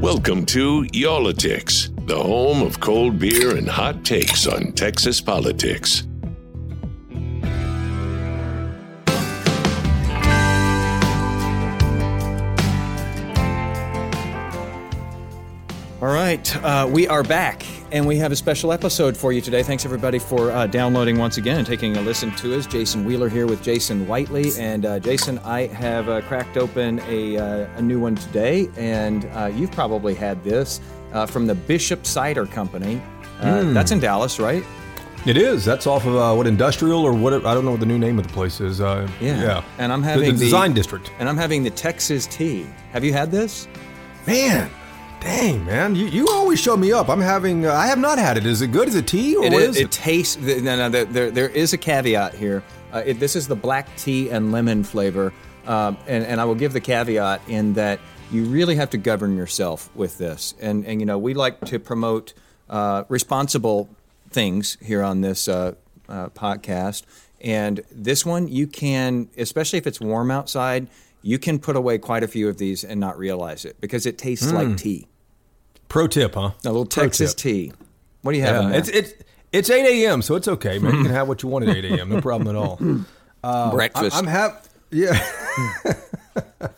[0.00, 6.04] Welcome to Y'all-itics, the home of cold beer and hot takes on Texas politics.
[16.00, 17.62] All right, uh, we are back,
[17.92, 19.62] and we have a special episode for you today.
[19.62, 22.66] Thanks everybody for uh, downloading once again and taking a listen to us.
[22.66, 27.36] Jason Wheeler here with Jason Whiteley, and uh, Jason, I have uh, cracked open a,
[27.36, 30.80] uh, a new one today, and uh, you've probably had this
[31.28, 33.02] from the Bishop Cider Company.
[33.40, 33.74] Mm.
[33.74, 34.64] That's in Dallas, right?
[35.26, 35.64] It is.
[35.64, 37.34] That's off of what industrial or what?
[37.44, 38.80] I don't know what the new name of the place is.
[38.80, 39.64] yeah, yeah.
[39.78, 42.66] And I'm having the, the design district, and I'm having the Texas tea.
[42.92, 43.66] Have you had this?
[44.26, 44.70] Man,
[45.20, 47.10] Dang, man, you, you always show me up.
[47.10, 48.46] I'm having, uh, I have not had it.
[48.46, 48.88] Is it good?
[48.88, 49.84] Is it tea or it what is, is it?
[49.84, 52.62] It tastes, no, no, there, there is a caveat here.
[52.92, 55.32] Uh, it, this is the black tea and lemon flavor.
[55.66, 58.00] Um, and, and I will give the caveat in that
[58.32, 60.54] you really have to govern yourself with this.
[60.58, 62.32] And, and you know, we like to promote
[62.70, 63.90] uh, responsible
[64.30, 65.74] things here on this uh,
[66.08, 67.02] uh, podcast.
[67.42, 70.88] And this one, you can, especially if it's warm outside,
[71.22, 74.18] you can put away quite a few of these and not realize it because it
[74.18, 74.52] tastes mm.
[74.52, 75.06] like tea.
[75.88, 76.52] Pro tip, huh?
[76.64, 77.42] A little Pro Texas tip.
[77.42, 77.72] tea.
[78.22, 78.70] What do you have?
[78.70, 79.12] Yeah, it's it's
[79.52, 80.22] it's eight a.m.
[80.22, 80.94] So it's okay, man.
[80.94, 82.08] You can have what you want at eight a.m.
[82.08, 82.78] No problem at all.
[83.42, 84.14] Uh, Breakfast.
[84.14, 85.18] I, am have yeah.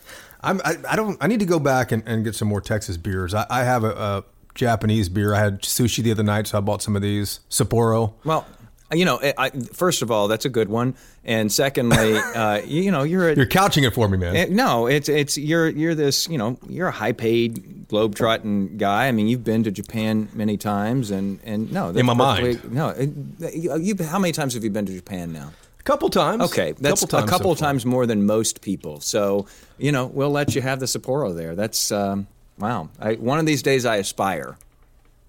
[0.44, 2.96] I'm I, I, don't I need to go back and, and get some more Texas
[2.96, 3.34] beers.
[3.34, 5.34] I, I have a, a, Japanese beer.
[5.34, 8.12] I had sushi the other night, so I bought some of these Sapporo.
[8.22, 8.46] Well,
[8.92, 12.90] you know, I, first of all, that's a good one, and secondly, uh, you, you,
[12.90, 14.36] know, you're a, you're couching it for me, man.
[14.36, 19.08] It, no, it's it's you're you're this, you know, you're a high paid globetrotting guy.
[19.08, 22.88] I mean, you've been to Japan many times, and and no, in my mind, no.
[22.90, 23.10] It,
[23.54, 25.52] you, how many times have you been to Japan now?
[25.78, 26.42] A couple times.
[26.44, 29.00] Okay, that's couple times a couple so times more than most people.
[29.00, 29.46] So
[29.78, 31.54] you know, we'll let you have the Sapporo there.
[31.54, 32.26] That's um,
[32.58, 32.88] wow.
[33.00, 34.56] I, one of these days, I aspire.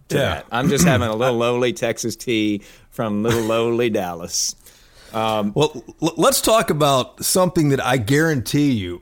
[0.10, 0.22] To yeah.
[0.36, 0.46] that.
[0.52, 4.56] I'm just having a little lowly Texas tea from little lowly Dallas.
[5.14, 9.02] Um, well, l- let's talk about something that I guarantee you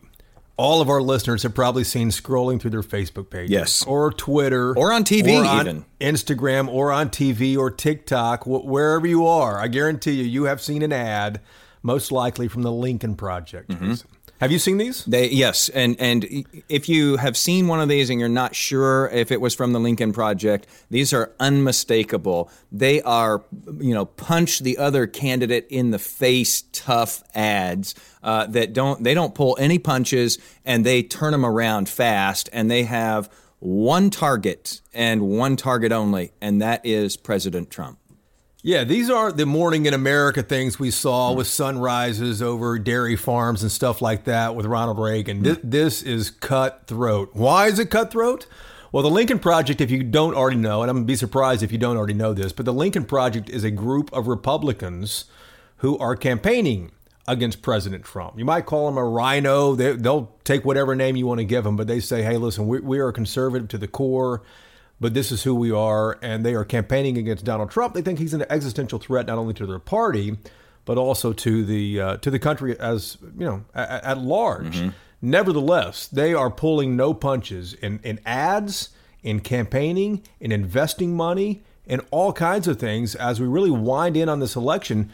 [0.57, 3.49] all of our listeners have probably seen scrolling through their Facebook pages.
[3.49, 3.83] Yes.
[3.85, 4.77] Or Twitter.
[4.77, 5.85] Or on TV, or on even.
[5.99, 9.57] Instagram, or on TV, or TikTok, wh- wherever you are.
[9.57, 11.41] I guarantee you, you have seen an ad,
[11.81, 13.69] most likely from the Lincoln Project.
[13.71, 13.93] Mm-hmm.
[14.41, 15.05] Have you seen these?
[15.05, 16.25] They yes, and and
[16.67, 19.71] if you have seen one of these and you're not sure if it was from
[19.71, 22.49] the Lincoln Project, these are unmistakable.
[22.71, 23.43] They are
[23.79, 27.93] you know punch the other candidate in the face tough ads
[28.23, 32.69] uh, that don't they don't pull any punches and they turn them around fast and
[32.69, 33.29] they have
[33.59, 37.99] one target and one target only, and that is President Trump.
[38.63, 43.63] Yeah, these are the morning in America things we saw with sunrises over dairy farms
[43.63, 45.41] and stuff like that with Ronald Reagan.
[45.41, 45.61] This, mm.
[45.63, 47.31] this is cutthroat.
[47.33, 48.45] Why is it cutthroat?
[48.91, 51.63] Well, the Lincoln Project, if you don't already know, and I'm going to be surprised
[51.63, 55.25] if you don't already know this, but the Lincoln Project is a group of Republicans
[55.77, 56.91] who are campaigning
[57.27, 58.37] against President Trump.
[58.37, 59.73] You might call them a rhino.
[59.73, 62.67] They, will take whatever name you want to give them, but they say, hey, listen,
[62.67, 64.43] we, we are conservative to the core
[65.01, 66.17] but this is who we are.
[66.21, 67.93] And they are campaigning against Donald Trump.
[67.93, 70.37] They think he's an existential threat not only to their party,
[70.85, 74.77] but also to the uh, to the country as you know at, at large.
[74.77, 74.89] Mm-hmm.
[75.23, 78.89] Nevertheless, they are pulling no punches in, in ads,
[79.21, 84.29] in campaigning, in investing money, in all kinds of things as we really wind in
[84.29, 85.11] on this election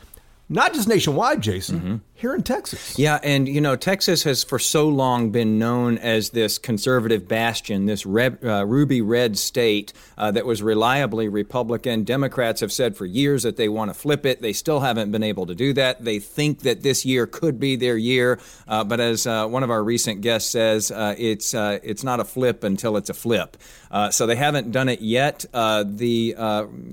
[0.49, 1.95] not just nationwide, Jason, mm-hmm.
[2.17, 2.97] Here in Texas.
[2.97, 7.85] Yeah, and you know, Texas has for so long been known as this conservative bastion,
[7.85, 12.03] this red, uh, ruby red state uh, that was reliably Republican.
[12.03, 14.41] Democrats have said for years that they want to flip it.
[14.41, 16.03] They still haven't been able to do that.
[16.03, 19.69] They think that this year could be their year, uh, but as uh, one of
[19.69, 23.57] our recent guests says, uh, it's uh, it's not a flip until it's a flip.
[24.09, 25.45] so they haven't done it yet.
[25.53, 26.36] the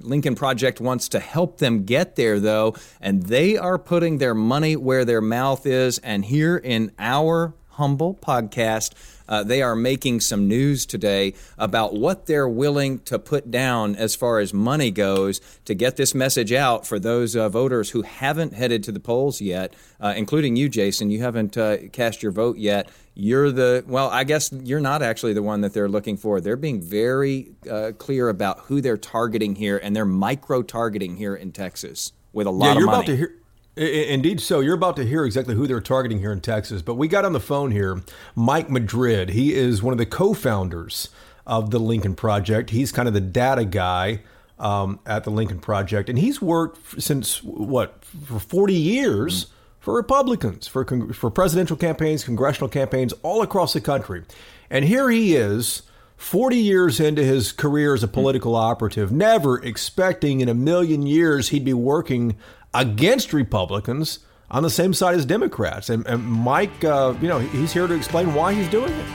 [0.03, 4.77] Lincoln Project wants to help them get there, though, and they are putting their money
[4.77, 5.99] where their mouth is.
[5.99, 8.93] And here in our humble podcast.
[9.27, 14.15] Uh, they are making some news today about what they're willing to put down as
[14.15, 18.53] far as money goes to get this message out for those uh, voters who haven't
[18.53, 21.11] headed to the polls yet, uh, including you, Jason.
[21.11, 22.91] You haven't uh, cast your vote yet.
[23.15, 26.41] You're the, well, I guess you're not actually the one that they're looking for.
[26.41, 31.35] They're being very uh, clear about who they're targeting here, and they're micro targeting here
[31.35, 32.99] in Texas with a lot yeah, of you're money.
[32.99, 33.35] About to hear-
[33.77, 36.81] Indeed, so you're about to hear exactly who they're targeting here in Texas.
[36.81, 38.03] But we got on the phone here
[38.37, 39.31] Mike Madrid.
[39.31, 41.09] He is one of the co founders
[41.47, 42.71] of the Lincoln Project.
[42.71, 44.21] He's kind of the data guy
[44.59, 46.09] um, at the Lincoln Project.
[46.09, 49.47] And he's worked since, what, for 40 years
[49.81, 54.23] for Republicans, for, for presidential campaigns, congressional campaigns all across the country.
[54.71, 55.83] And here he is.
[56.17, 61.49] 40 years into his career as a political operative, never expecting in a million years
[61.49, 62.37] he'd be working
[62.75, 65.91] against Republicans on the same side as Democrats.
[65.91, 69.07] And, and Mike, uh, you know, he's here to explain why he's doing it.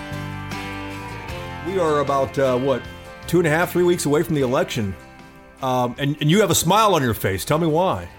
[1.68, 2.82] We are about, uh, what,
[3.28, 4.96] two and a half, three weeks away from the election.
[5.62, 7.46] Um, and, and you have a smile on your face.
[7.46, 8.10] Tell me why.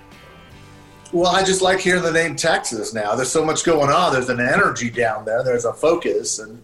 [1.13, 3.17] Well, I just like hearing the name Texas now.
[3.17, 4.13] There's so much going on.
[4.13, 5.43] There's an energy down there.
[5.43, 6.63] There's a focus, and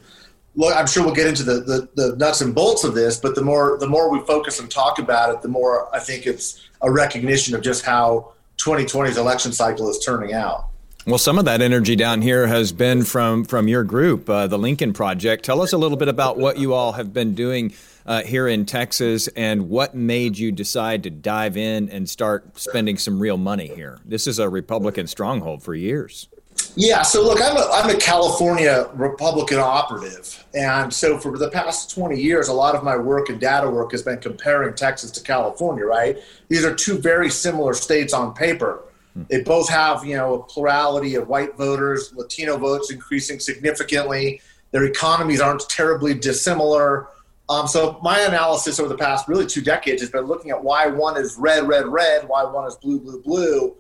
[0.55, 3.19] look, I'm sure we'll get into the, the, the, nuts and bolts of this.
[3.19, 6.27] But the more the more we focus and talk about it, the more I think
[6.27, 10.69] it's a recognition of just how 2020's election cycle is turning out.
[11.07, 14.59] Well, some of that energy down here has been from from your group, uh, the
[14.59, 15.45] Lincoln Project.
[15.45, 17.73] Tell us a little bit about what you all have been doing
[18.07, 22.99] uh, here in Texas and what made you decide to dive in and start spending
[22.99, 24.01] some real money here.
[24.05, 26.29] This is a Republican stronghold for years.
[26.79, 30.45] Yeah, so look, I'm a, I'm a California Republican operative.
[30.55, 33.93] And so for the past 20 years, a lot of my work and data work
[33.93, 36.19] has been comparing Texas to California, right?
[36.49, 38.83] These are two very similar states on paper.
[39.31, 44.43] They both have, you know, a plurality of white voters, Latino votes increasing significantly.
[44.73, 47.09] Their economies aren't terribly dissimilar.
[47.49, 50.89] Um, so my analysis over the past really two decades has been looking at why
[50.89, 53.77] one is red, red, red, why one is blue, blue, blue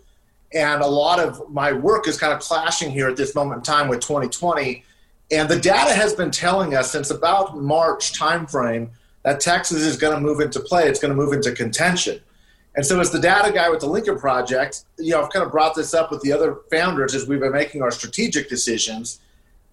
[0.56, 3.62] and a lot of my work is kind of clashing here at this moment in
[3.62, 4.82] time with 2020
[5.30, 8.88] and the data has been telling us since about march timeframe
[9.22, 12.20] that texas is going to move into play it's going to move into contention.
[12.74, 15.52] And so as the data guy with the lincoln project you know i've kind of
[15.52, 19.20] brought this up with the other founders as we've been making our strategic decisions.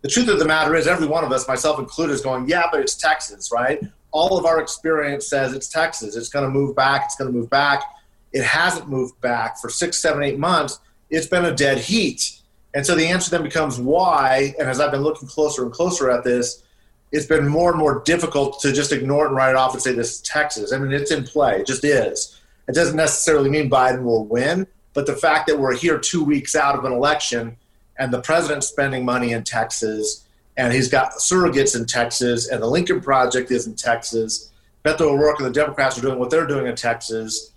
[0.01, 2.63] The truth of the matter is every one of us myself included is going yeah
[2.71, 3.81] but it's texas right?
[4.11, 7.37] All of our experience says it's texas it's going to move back it's going to
[7.37, 7.83] move back
[8.33, 10.79] it hasn't moved back for six, seven, eight months.
[11.09, 12.39] It's been a dead heat.
[12.73, 14.55] And so the answer then becomes why.
[14.59, 16.63] And as I've been looking closer and closer at this,
[17.11, 19.81] it's been more and more difficult to just ignore it and write it off and
[19.81, 20.73] say this is Texas.
[20.73, 21.59] I mean, it's in play.
[21.59, 22.41] It just is.
[22.67, 26.55] It doesn't necessarily mean Biden will win, but the fact that we're here two weeks
[26.55, 27.57] out of an election
[27.99, 30.25] and the president's spending money in Texas
[30.57, 34.51] and he's got surrogates in Texas and the Lincoln Project is in Texas,
[34.83, 37.52] Beto O'Rourke and the Democrats are doing what they're doing in Texas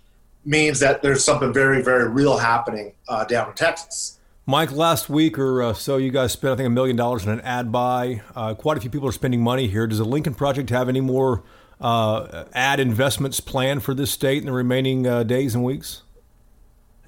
[0.47, 4.17] means that there's something very, very real happening uh, down in Texas.
[4.45, 7.33] Mike, last week or uh, so, you guys spent, I think, a million dollars on
[7.33, 8.21] an ad buy.
[8.33, 9.85] Uh, quite a few people are spending money here.
[9.87, 11.43] Does the Lincoln Project have any more
[11.81, 16.03] uh, ad investments planned for this state in the remaining uh, days and weeks?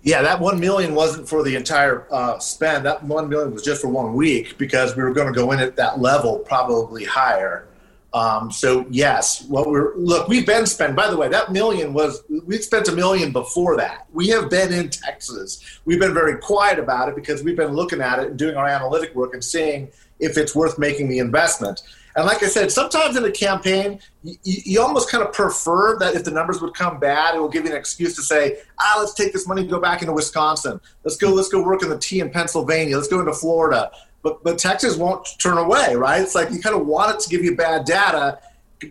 [0.03, 2.85] Yeah, that one million wasn't for the entire uh, spend.
[2.85, 5.59] That one million was just for one week because we were going to go in
[5.59, 7.68] at that level, probably higher.
[8.13, 10.95] Um, so yes, what we're look, we've been spent.
[10.95, 14.07] By the way, that million was we spent a million before that.
[14.11, 15.79] We have been in Texas.
[15.85, 18.67] We've been very quiet about it because we've been looking at it and doing our
[18.67, 21.81] analytic work and seeing if it's worth making the investment.
[22.15, 26.15] And like I said, sometimes in a campaign, you, you, almost kind of prefer that
[26.15, 28.95] if the numbers would come bad, it will give you an excuse to say, ah,
[28.99, 30.81] let's take this money and go back into Wisconsin.
[31.03, 32.97] Let's go, let's go work in the tea in Pennsylvania.
[32.97, 36.21] Let's go into Florida but but Texas won't turn away, right?
[36.21, 38.39] It's like you kind of want it to give you bad data,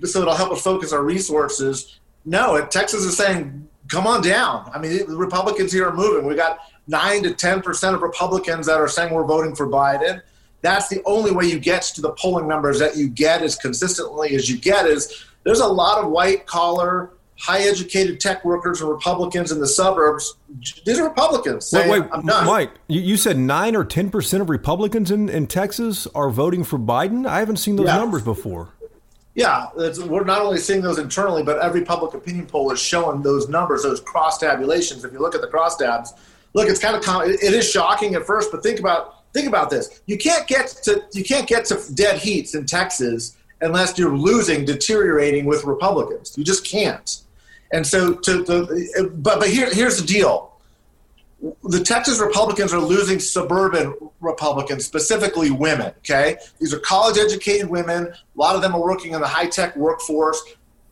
[0.04, 2.00] so it'll help us focus our resources.
[2.24, 4.70] No, Texas is saying, come on down.
[4.74, 6.26] I mean, the Republicans here are moving.
[6.26, 10.22] We got nine to ten percent of Republicans that are saying we're voting for Biden.
[10.60, 14.34] That's the only way you get to the polling numbers that you get as consistently
[14.34, 14.86] as you get.
[14.86, 19.66] Is there's a lot of white collar high educated tech workers and Republicans in the
[19.66, 20.36] suburbs.
[20.84, 21.66] These are Republicans.
[21.66, 26.30] Saying, wait, wait, Mike, you said nine or 10% of Republicans in, in Texas are
[26.30, 27.26] voting for Biden?
[27.26, 27.96] I haven't seen those yeah.
[27.96, 28.70] numbers before.
[29.34, 33.48] Yeah, we're not only seeing those internally, but every public opinion poll is showing those
[33.48, 35.04] numbers, those cross tabulations.
[35.04, 36.12] If you look at the cross tabs,
[36.54, 40.00] look, it's kind of it is shocking at first, but think about think about this.
[40.06, 44.64] You can't get to you can't get to dead heats in Texas unless you're losing,
[44.64, 46.36] deteriorating with Republicans.
[46.36, 47.22] You just can't.
[47.72, 48.44] And so, to
[49.14, 50.52] but but here here's the deal.
[51.64, 55.92] the Texas Republicans are losing suburban Republicans, specifically women.
[55.98, 58.06] Okay, these are college-educated women.
[58.08, 60.42] A lot of them are working in the high-tech workforce.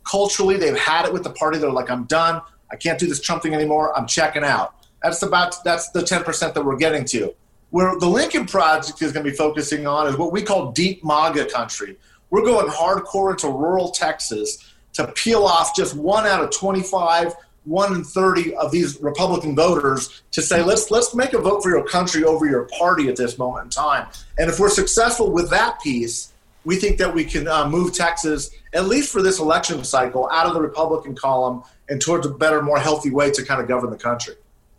[0.04, 1.58] Culturally, they've had it with the party.
[1.58, 2.40] They're like, "I'm done.
[2.70, 3.96] I can't do this Trump thing anymore.
[3.98, 7.34] I'm checking out." That's about that's the 10% that we're getting to.
[7.70, 11.04] Where the Lincoln Project is going to be focusing on is what we call deep
[11.04, 11.98] MAGA country.
[12.30, 14.58] We're going hardcore into rural Texas
[14.96, 17.34] to peel off just one out of 25
[17.66, 21.70] one in 30 of these Republican voters to say, let's, let's make a vote for
[21.70, 24.06] your country over your party at this moment in time.
[24.38, 26.32] And if we're successful with that piece,
[26.64, 30.46] we think that we can uh, move Texas, at least for this election cycle, out
[30.46, 33.90] of the Republican column and towards a better, more healthy way to kind of govern
[33.90, 34.34] the country.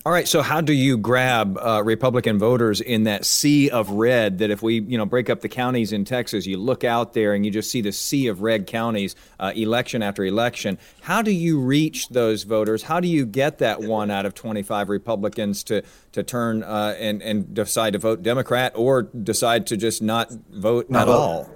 [0.08, 0.26] All right.
[0.26, 4.38] So, how do you grab uh, Republican voters in that sea of red?
[4.38, 7.34] That if we, you know, break up the counties in Texas, you look out there
[7.34, 10.78] and you just see the sea of red counties, uh, election after election.
[11.02, 12.84] How do you reach those voters?
[12.84, 15.84] How do you get that one out of 25 Republicans to
[16.14, 20.90] to turn uh, and and decide to vote Democrat or decide to just not vote
[20.90, 21.18] not at vote.
[21.18, 21.50] all?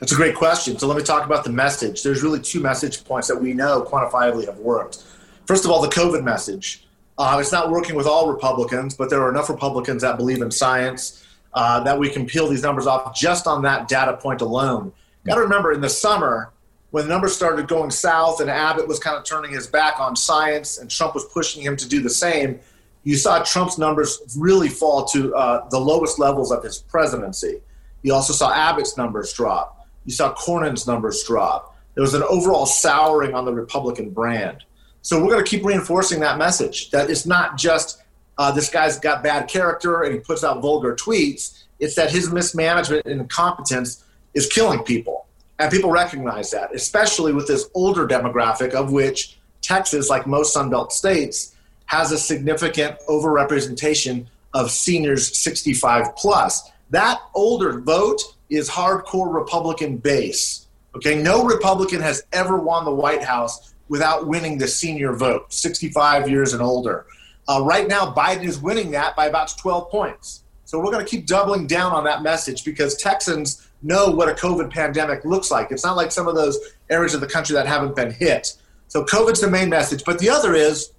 [0.00, 0.78] That's a great question.
[0.78, 2.02] So let me talk about the message.
[2.02, 5.04] There's really two message points that we know quantifiably have worked.
[5.44, 6.87] First of all, the COVID message
[7.18, 10.50] uh, it's not working with all Republicans, but there are enough Republicans that believe in
[10.50, 14.92] science uh, that we can peel these numbers off just on that data point alone.
[15.26, 16.52] Got to remember, in the summer,
[16.90, 20.16] when the numbers started going south and Abbott was kind of turning his back on
[20.16, 22.60] science and Trump was pushing him to do the same,
[23.02, 27.60] you saw Trump's numbers really fall to uh, the lowest levels of his presidency.
[28.02, 29.86] You also saw Abbott's numbers drop.
[30.04, 31.76] You saw Cornyn's numbers drop.
[31.94, 34.64] There was an overall souring on the Republican brand.
[35.08, 38.02] So we're going to keep reinforcing that message that it's not just
[38.36, 41.64] uh, this guy's got bad character and he puts out vulgar tweets.
[41.78, 45.24] It's that his mismanagement and incompetence is killing people.
[45.58, 50.92] And people recognize that, especially with this older demographic, of which Texas, like most Sunbelt
[50.92, 56.70] states, has a significant overrepresentation of seniors 65 plus.
[56.90, 60.66] That older vote is hardcore Republican base.
[60.94, 66.28] Okay, no Republican has ever won the White House without winning the senior vote, 65
[66.28, 67.06] years and older.
[67.48, 70.44] Uh, right now, Biden is winning that by about 12 points.
[70.64, 74.32] So we're going to keep doubling down on that message because Texans know what a
[74.32, 75.70] COVID pandemic looks like.
[75.70, 76.58] It's not like some of those
[76.90, 78.54] areas of the country that haven't been hit.
[78.88, 80.04] So COVID's the main message.
[80.04, 80.92] But the other is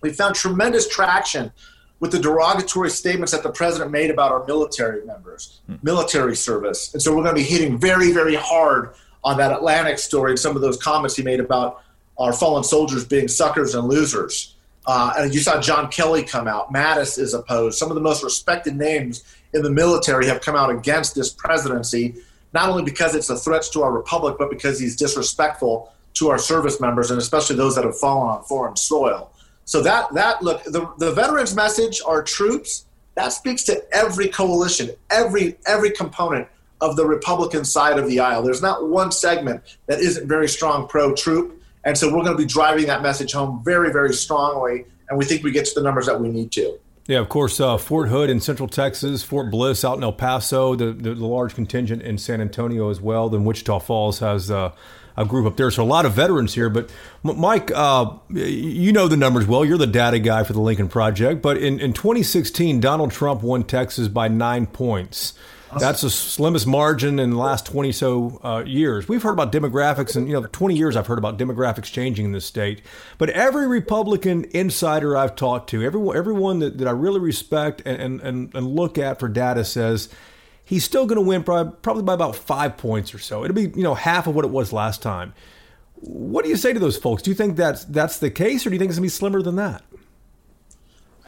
[0.00, 1.52] we found tremendous traction
[2.00, 5.76] with the derogatory statements that the president made about our military members, hmm.
[5.82, 6.92] military service.
[6.94, 10.38] And so we're going to be hitting very, very hard on that Atlantic story and
[10.38, 11.82] some of those comments he made about
[12.18, 14.54] our fallen soldiers being suckers and losers.
[14.86, 16.72] Uh, and you saw John Kelly come out.
[16.72, 17.78] Mattis is opposed.
[17.78, 22.16] Some of the most respected names in the military have come out against this presidency,
[22.52, 26.38] not only because it's a threat to our republic, but because he's disrespectful to our
[26.38, 29.30] service members and especially those that have fallen on foreign soil.
[29.64, 34.90] So that that look the, the veterans message, our troops, that speaks to every coalition,
[35.10, 36.48] every every component
[36.80, 38.42] of the Republican side of the aisle.
[38.42, 41.61] There's not one segment that isn't very strong pro troop.
[41.84, 44.86] And so we're going to be driving that message home very, very strongly.
[45.08, 46.78] And we think we get to the numbers that we need to.
[47.08, 50.76] Yeah, of course, uh, Fort Hood in Central Texas, Fort Bliss out in El Paso,
[50.76, 53.28] the, the, the large contingent in San Antonio as well.
[53.28, 54.72] Then Wichita Falls has uh,
[55.16, 55.70] a group up there.
[55.70, 56.70] So a lot of veterans here.
[56.70, 56.90] But
[57.22, 59.64] Mike, uh, you know the numbers well.
[59.64, 61.42] You're the data guy for the Lincoln Project.
[61.42, 65.34] But in, in 2016, Donald Trump won Texas by nine points.
[65.78, 69.08] That's the slimmest margin in the last 20 so uh, years.
[69.08, 72.32] We've heard about demographics, and you know, 20 years I've heard about demographics changing in
[72.32, 72.82] this state.
[73.18, 78.20] But every Republican insider I've talked to, everyone, everyone that, that I really respect and,
[78.20, 80.08] and, and look at for data says
[80.64, 83.44] he's still going to win probably, by about five points or so.
[83.44, 85.34] It'll be you know half of what it was last time.
[85.96, 87.22] What do you say to those folks?
[87.22, 89.16] Do you think that's that's the case, or do you think it's going to be
[89.16, 89.82] slimmer than that?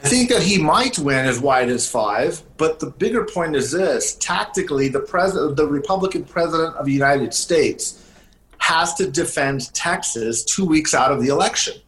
[0.05, 3.73] I think that he might win as wide as five, but the bigger point is
[3.73, 8.05] this: tactically, the president, the Republican president of the United States,
[8.59, 11.81] has to defend Texas two weeks out of the election.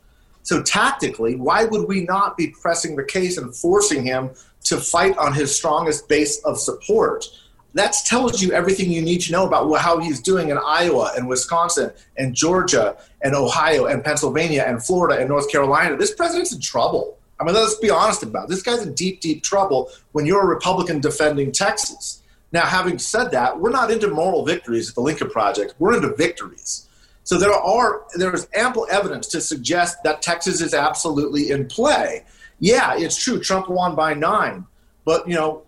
[0.44, 4.30] So tactically, why would we not be pressing the case and forcing him
[4.64, 7.26] to fight on his strongest base of support?
[7.74, 11.28] That tells you everything you need to know about how he's doing in Iowa and
[11.28, 15.98] Wisconsin and Georgia and Ohio and Pennsylvania and Florida and North Carolina.
[15.98, 17.18] This president's in trouble.
[17.38, 18.50] I mean, let's be honest about it.
[18.50, 22.22] This guy's in deep, deep trouble when you're a Republican defending Texas.
[22.52, 25.74] Now, having said that, we're not into moral victories at the Lincoln Project.
[25.78, 26.88] We're into victories.
[27.24, 32.24] So there are there is ample evidence to suggest that Texas is absolutely in play.
[32.60, 33.40] Yeah, it's true.
[33.40, 34.64] Trump won by nine,
[35.04, 35.62] but you know,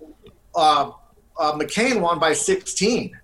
[0.54, 0.92] uh,
[1.37, 3.18] uh, McCain won by 16.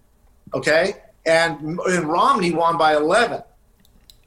[0.53, 0.95] Okay,
[1.27, 3.43] and, and Romney won by 11.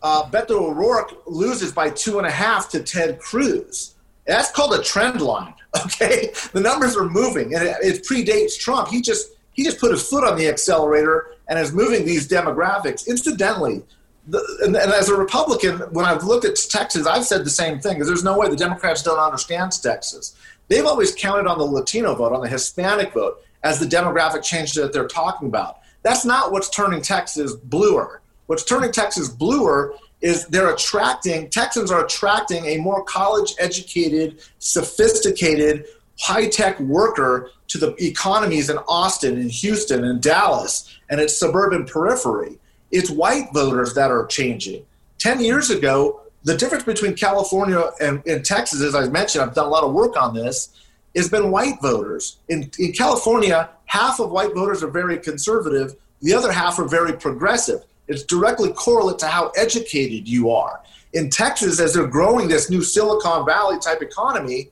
[0.01, 3.95] Uh, Beto O'Rourke loses by two and a half to Ted Cruz.
[4.27, 5.53] That's called a trend line.
[5.85, 8.87] Okay, the numbers are moving, and it, it predates Trump.
[8.87, 13.07] He just he just put his foot on the accelerator and is moving these demographics.
[13.07, 13.83] Incidentally,
[14.27, 17.79] the, and, and, as a Republican, when I've looked at Texas, I've said the same
[17.79, 20.35] thing because there's no way the Democrats don't understand Texas.
[20.67, 24.73] They've always counted on the Latino vote, on the Hispanic vote, as the demographic change
[24.73, 25.79] that they're talking about.
[26.01, 28.21] That's not what's turning Texas bluer.
[28.47, 35.85] What's turning Texas bluer is they're attracting, Texans are attracting a more college educated, sophisticated,
[36.19, 41.85] high tech worker to the economies in Austin and Houston and Dallas and its suburban
[41.85, 42.57] periphery.
[42.91, 44.85] It's white voters that are changing.
[45.19, 49.65] 10 years ago, the difference between California and, and Texas, as I mentioned, I've done
[49.65, 50.69] a lot of work on this,
[51.15, 52.37] has been white voters.
[52.47, 57.13] In, in California, half of white voters are very conservative, the other half are very
[57.13, 57.83] progressive.
[58.07, 60.81] It's directly correlate to how educated you are.
[61.13, 64.69] In Texas, as they're growing this new Silicon Valley type economy,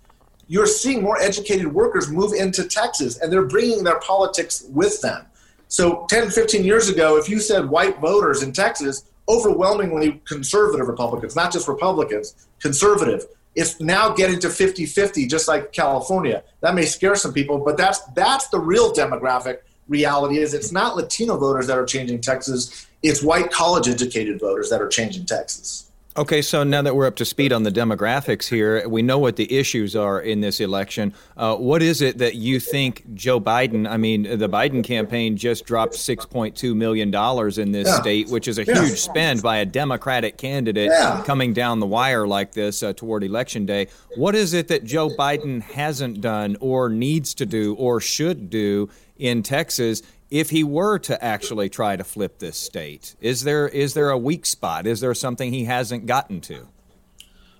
[0.47, 5.25] you're seeing more educated workers move into Texas and they're bringing their politics with them.
[5.67, 11.35] So 10, 15 years ago, if you said white voters in Texas, overwhelmingly conservative Republicans,
[11.35, 13.25] not just Republicans, conservative.
[13.55, 16.43] It's now getting to 50-50, just like California.
[16.61, 20.95] That may scare some people, but that's that's the real demographic reality is it's not
[20.95, 25.85] Latino voters that are changing Texas, it's white college educated voters that are changing Texas.
[26.17, 29.35] Okay, so now that we're up to speed on the demographics here, we know what
[29.35, 31.13] the issues are in this election.
[31.35, 35.65] Uh, what is it that you think Joe Biden, I mean, the Biden campaign just
[35.65, 37.13] dropped $6.2 million
[37.59, 37.99] in this yeah.
[37.99, 38.81] state, which is a yeah.
[38.81, 41.21] huge spend by a Democratic candidate yeah.
[41.25, 43.87] coming down the wire like this uh, toward Election Day.
[44.15, 48.89] What is it that Joe Biden hasn't done or needs to do or should do
[49.17, 53.15] in Texas if he were to actually try to flip this state?
[53.21, 54.87] Is there is there a weak spot?
[54.87, 56.67] Is there something he hasn't gotten to?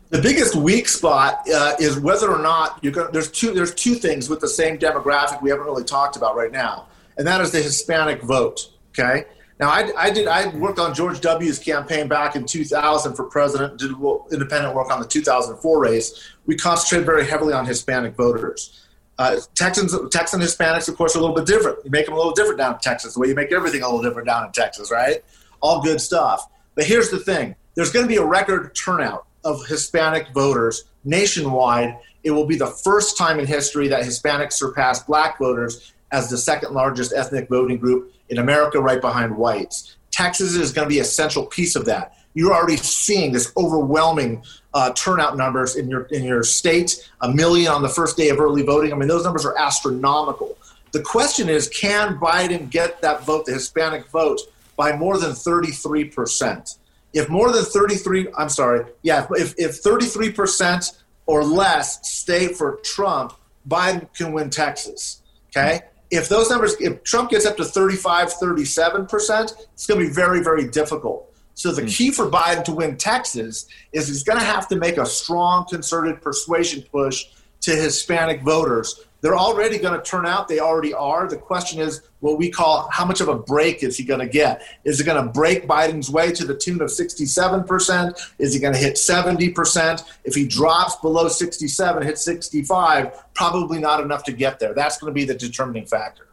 [0.10, 3.12] The biggest weak spot uh, is whether or not you're going.
[3.12, 3.53] There's two.
[3.53, 7.25] There's two things with the same demographic we haven't really talked about right now, and
[7.27, 8.72] that is the Hispanic vote.
[8.89, 9.25] Okay.
[9.57, 10.27] Now, I, I did.
[10.27, 13.79] I worked on George W.'s campaign back in 2000 for president.
[13.79, 13.91] Did
[14.31, 16.29] independent work on the 2004 race.
[16.45, 18.85] We concentrated very heavily on Hispanic voters.
[19.17, 21.79] Uh, Texans, Texan Hispanics, of course, are a little bit different.
[21.86, 23.86] You make them a little different down in Texas, the way you make everything a
[23.86, 25.24] little different down in Texas, right?
[25.62, 26.50] All good stuff.
[26.75, 31.97] But here's the thing there's going to be a record turnout of Hispanic voters nationwide.
[32.23, 36.38] It will be the first time in history that Hispanics surpass black voters as the
[36.38, 39.97] second largest ethnic voting group in America, right behind whites.
[40.12, 42.13] Texas is going to be a central piece of that.
[42.36, 44.43] You're already seeing this overwhelming
[44.74, 48.39] uh, turnout numbers in your in your state, a million on the first day of
[48.39, 48.93] early voting.
[48.93, 50.58] I mean, those numbers are astronomical.
[50.91, 54.41] The question is, can Biden get that vote, the Hispanic vote,
[54.76, 56.76] by more than 33 percent?
[57.13, 60.91] If more than 33, I'm sorry, yeah, if if 33 percent
[61.26, 63.34] or less stay for Trump,
[63.67, 65.21] Biden can win Texas.
[65.48, 65.82] Okay.
[66.12, 70.13] If those numbers, if Trump gets up to 35, 37 percent, it's going to be
[70.13, 71.32] very, very difficult.
[71.56, 71.88] So the hmm.
[71.88, 75.65] key for Biden to win Texas is he's going to have to make a strong
[75.65, 77.26] concerted persuasion push
[77.62, 79.06] to Hispanic voters.
[79.22, 80.48] They're already going to turn out.
[80.48, 81.28] They already are.
[81.28, 84.28] The question is what we call how much of a break is he going to
[84.28, 84.62] get?
[84.84, 88.32] Is it going to break Biden's way to the tune of 67%?
[88.38, 90.04] Is he going to hit 70%?
[90.26, 94.76] If he drops below 67, hit 65, probably not enough to get there.
[94.76, 96.28] That's going to be the determining factor.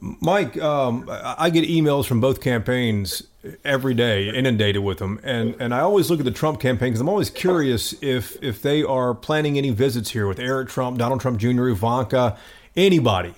[0.00, 3.22] Mike, um, I get emails from both campaigns
[3.64, 7.00] every day, inundated with them, and and I always look at the Trump campaign because
[7.00, 11.20] I'm always curious if if they are planning any visits here with Eric Trump, Donald
[11.20, 12.36] Trump Jr., Ivanka,
[12.76, 13.34] anybody,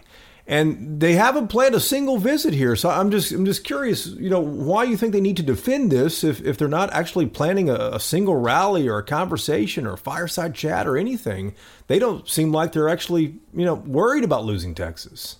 [0.46, 2.74] and they haven't planned a single visit here.
[2.74, 5.92] So I'm just I'm just curious, you know, why you think they need to defend
[5.92, 9.92] this if if they're not actually planning a, a single rally or a conversation or
[9.92, 11.54] a fireside chat or anything?
[11.86, 15.36] They don't seem like they're actually you know worried about losing Texas.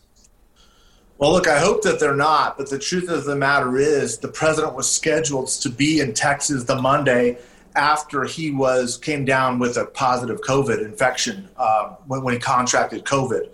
[1.22, 4.26] Well, look, I hope that they're not, but the truth of the matter is the
[4.26, 7.38] president was scheduled to be in Texas the Monday
[7.76, 13.04] after he was came down with a positive COVID infection uh, when, when, he contracted
[13.04, 13.50] COVID.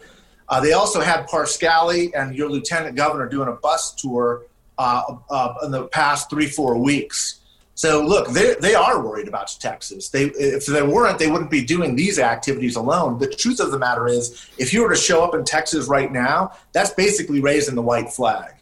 [0.48, 4.46] Uh, they also had Parscale and your lieutenant governor doing a bus tour
[4.78, 5.16] uh
[5.62, 7.37] in the past three, four weeks.
[7.78, 10.08] So look, they, they are worried about Texas.
[10.08, 13.20] They, if they weren't, they wouldn't be doing these activities alone.
[13.20, 16.10] The truth of the matter is, if you were to show up in Texas right
[16.10, 18.54] now, that's basically raising the white flag.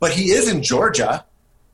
[0.00, 1.24] But he is in Georgia.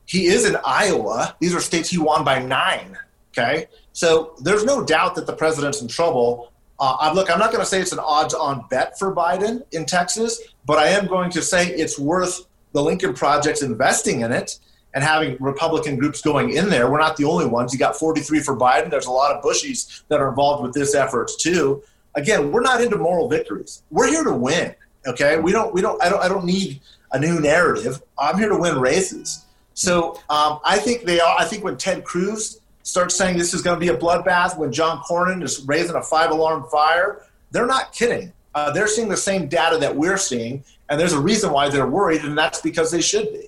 [0.05, 1.35] He is in Iowa.
[1.39, 2.95] These are states he won by nine.
[3.31, 6.53] Okay, so there's no doubt that the president's in trouble.
[6.79, 10.39] Uh, look, I'm not going to say it's an odds-on bet for Biden in Texas,
[10.67, 14.59] but I am going to say it's worth the Lincoln Project's investing in it
[14.93, 16.89] and having Republican groups going in there.
[16.89, 17.73] We're not the only ones.
[17.73, 18.89] You got 43 for Biden.
[18.89, 21.83] There's a lot of Bushies that are involved with this effort too.
[22.15, 23.81] Again, we're not into moral victories.
[23.89, 24.75] We're here to win.
[25.05, 25.73] Okay, we don't.
[25.73, 26.01] We don't.
[26.01, 26.23] I don't.
[26.23, 26.79] I don't need
[27.11, 28.01] a new narrative.
[28.17, 29.45] I'm here to win races.
[29.73, 31.35] So um, I think they are.
[31.37, 34.71] I think when Ted Cruz starts saying this is going to be a bloodbath, when
[34.71, 38.31] John Cornyn is raising a five alarm fire, they're not kidding.
[38.55, 41.87] Uh, they're seeing the same data that we're seeing, and there's a reason why they're
[41.87, 43.47] worried, and that's because they should be.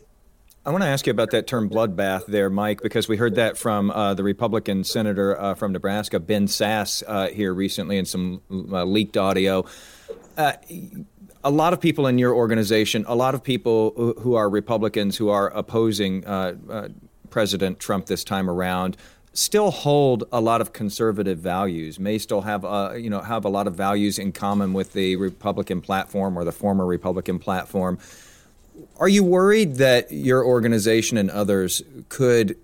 [0.67, 3.55] I want to ask you about that term bloodbath there, Mike, because we heard that
[3.55, 8.41] from uh, the Republican senator uh, from Nebraska, Ben Sasse, uh, here recently in some
[8.51, 9.63] uh, leaked audio.
[10.35, 10.53] Uh,
[11.43, 15.29] a lot of people in your organization, a lot of people who are Republicans who
[15.29, 16.89] are opposing uh,
[17.29, 18.97] President Trump this time around,
[19.33, 23.49] still hold a lot of conservative values, may still have a, you know have a
[23.49, 27.99] lot of values in common with the Republican platform or the former Republican platform.
[28.97, 32.57] Are you worried that your organization and others could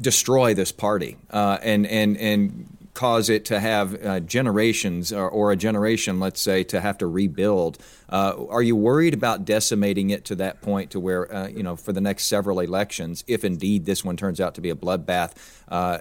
[0.00, 5.52] destroy this party uh, and and and cause it to have uh, generations or, or,
[5.52, 7.78] a generation, let's say, to have to rebuild?
[8.08, 11.76] Uh, are you worried about decimating it to that point to where uh, you know
[11.76, 15.32] for the next several elections, if indeed this one turns out to be a bloodbath,
[15.68, 15.98] uh,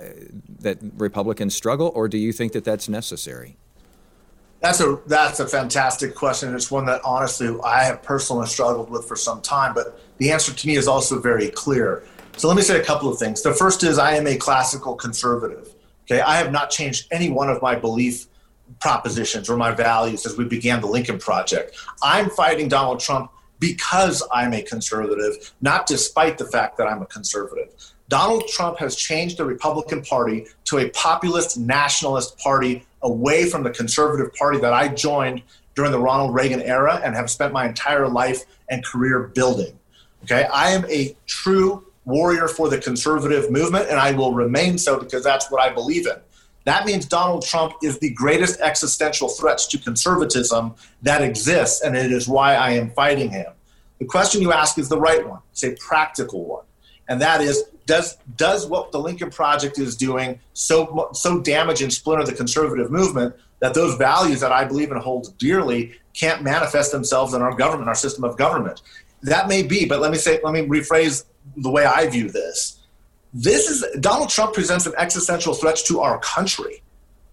[0.59, 3.57] that Republicans struggle, or do you think that that's necessary?
[4.59, 6.53] That's a that's a fantastic question.
[6.55, 10.53] It's one that honestly I have personally struggled with for some time, but the answer
[10.53, 12.03] to me is also very clear.
[12.37, 13.41] So let me say a couple of things.
[13.41, 15.73] The first is I am a classical conservative.
[16.05, 18.27] Okay, I have not changed any one of my belief
[18.79, 21.77] propositions or my values as we began the Lincoln Project.
[22.01, 27.05] I'm fighting Donald Trump because I'm a conservative, not despite the fact that I'm a
[27.07, 27.73] conservative.
[28.09, 33.69] Donald Trump has changed the Republican Party to a populist nationalist party away from the
[33.69, 35.43] conservative party that I joined
[35.75, 39.77] during the Ronald Reagan era and have spent my entire life and career building.
[40.23, 44.99] Okay, I am a true warrior for the conservative movement, and I will remain so
[44.99, 46.15] because that's what I believe in.
[46.65, 52.11] That means Donald Trump is the greatest existential threat to conservatism that exists, and it
[52.11, 53.53] is why I am fighting him.
[53.99, 55.39] The question you ask is the right one.
[55.51, 56.65] It's a practical one,
[57.07, 61.91] and that is does does what the Lincoln Project is doing so so damage and
[61.91, 66.91] splinter the conservative movement that those values that I believe and hold dearly can't manifest
[66.91, 68.81] themselves in our government, our system of government?
[69.23, 72.79] That may be, but let me say, let me rephrase the way I view this.
[73.33, 76.81] This is Donald Trump presents an existential threat to our country.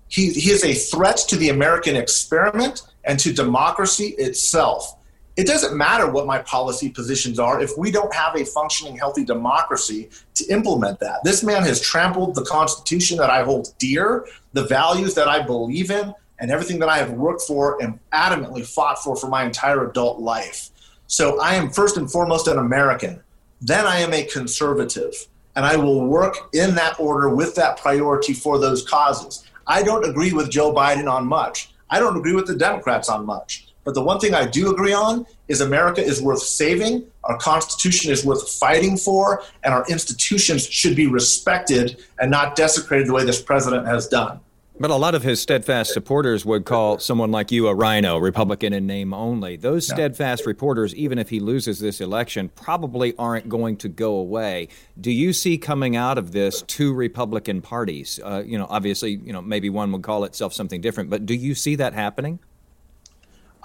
[0.08, 4.96] He, he is a threat to the American experiment and to democracy itself
[5.36, 9.24] it doesn't matter what my policy positions are if we don't have a functioning, healthy
[9.24, 11.24] democracy to implement that.
[11.24, 15.90] This man has trampled the Constitution that I hold dear, the values that I believe
[15.90, 19.88] in, and everything that I have worked for and adamantly fought for for my entire
[19.88, 20.70] adult life.
[21.08, 23.20] So I am first and foremost an American.
[23.60, 25.14] Then I am a conservative,
[25.56, 29.44] and I will work in that order with that priority for those causes.
[29.66, 31.70] I don't agree with Joe Biden on much.
[31.90, 33.68] I don't agree with the Democrats on much.
[33.84, 38.10] But the one thing I do agree on is America is worth saving, our Constitution
[38.10, 43.24] is worth fighting for, and our institutions should be respected and not desecrated the way
[43.24, 44.40] this president has done.
[44.80, 48.72] But a lot of his steadfast supporters would call someone like you a rhino, Republican
[48.72, 49.56] in name only.
[49.56, 54.66] Those steadfast reporters, even if he loses this election, probably aren't going to go away.
[55.00, 58.18] Do you see coming out of this two Republican parties?
[58.24, 61.34] Uh, you know, obviously, you know, maybe one would call itself something different, but do
[61.34, 62.40] you see that happening?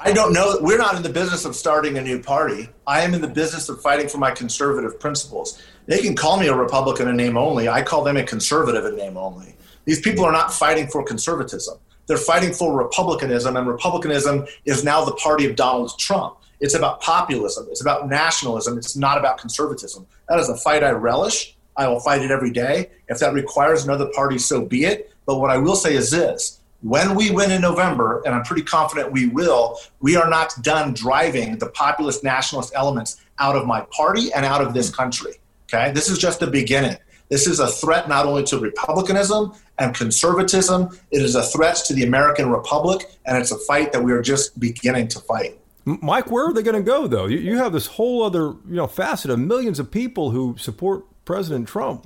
[0.01, 0.57] I don't know.
[0.61, 2.69] We're not in the business of starting a new party.
[2.87, 5.61] I am in the business of fighting for my conservative principles.
[5.87, 7.67] They can call me a Republican in name only.
[7.67, 9.57] I call them a conservative in name only.
[9.83, 11.79] These people are not fighting for conservatism.
[12.07, 16.37] They're fighting for republicanism, and republicanism is now the party of Donald Trump.
[16.61, 17.67] It's about populism.
[17.69, 18.77] It's about nationalism.
[18.77, 20.07] It's not about conservatism.
[20.29, 21.57] That is a fight I relish.
[21.75, 22.89] I will fight it every day.
[23.09, 25.11] If that requires another party, so be it.
[25.25, 28.63] But what I will say is this when we win in November, and I'm pretty
[28.63, 33.81] confident we will, we are not done driving the populist nationalist elements out of my
[33.91, 34.95] party and out of this hmm.
[34.95, 35.33] country.
[35.71, 36.97] Okay, this is just the beginning.
[37.29, 41.93] This is a threat not only to republicanism and conservatism, it is a threat to
[41.93, 45.59] the American Republic, and it's a fight that we are just beginning to fight.
[45.85, 47.27] Mike, where are they going to go, though?
[47.27, 51.05] You, you have this whole other you know facet of millions of people who support
[51.25, 52.05] President Trump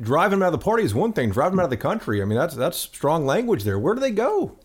[0.00, 1.30] driving them out of the party is one thing.
[1.30, 3.78] Driving them out of the country, I mean, that's that's strong language there.
[3.78, 4.58] Where do they go?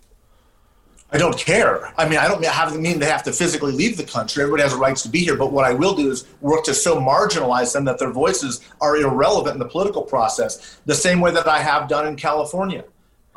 [1.09, 1.93] I don't care.
[1.97, 4.43] I mean, I don't have to mean they have to physically leave the country.
[4.43, 5.37] Everybody has a right to be here.
[5.37, 8.97] But what I will do is work to so marginalize them that their voices are
[8.97, 12.83] irrelevant in the political process, the same way that I have done in California.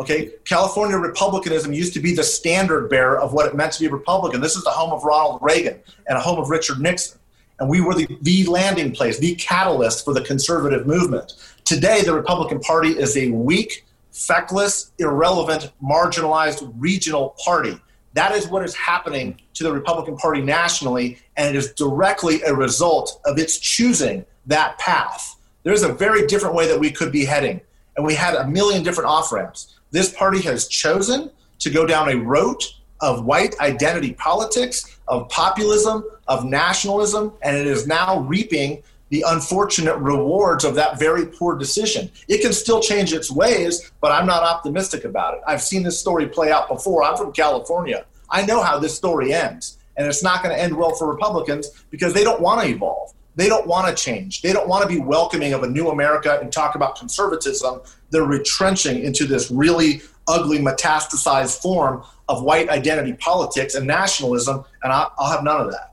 [0.01, 3.87] Okay, California Republicanism used to be the standard bearer of what it meant to be
[3.87, 4.41] Republican.
[4.41, 7.21] This is the home of Ronald Reagan and a home of Richard Nixon.
[7.61, 11.35] and we were the, the landing place, the catalyst for the conservative movement.
[11.65, 17.79] Today, the Republican Party is a weak, feckless, irrelevant, marginalized regional party.
[18.15, 22.55] That is what is happening to the Republican Party nationally, and it is directly a
[22.55, 25.37] result of its choosing that path.
[25.63, 27.61] There's a very different way that we could be heading,
[27.97, 29.77] and we had a million different off ramps.
[29.91, 32.63] This party has chosen to go down a road
[33.01, 39.97] of white identity politics, of populism, of nationalism, and it is now reaping the unfortunate
[39.97, 42.11] rewards of that very poor decision.
[42.29, 45.41] It can still change its ways, but I'm not optimistic about it.
[45.47, 47.03] I've seen this story play out before.
[47.03, 48.07] I'm from California.
[48.31, 51.69] I know how this story ends, and it's not going to end well for Republicans
[51.91, 53.13] because they don't want to evolve.
[53.37, 54.43] They don't want to change.
[54.43, 57.81] They don't want to be welcoming of a new America and talk about conservatism.
[58.11, 64.93] They're retrenching into this really ugly metastasized form of white identity politics and nationalism, and
[64.93, 65.90] I'll, have none of that.